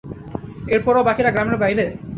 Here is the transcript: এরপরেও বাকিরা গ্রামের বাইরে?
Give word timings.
এরপরেও 0.67 1.07
বাকিরা 1.09 1.29
গ্রামের 1.31 1.57
বাইরে? 1.57 1.85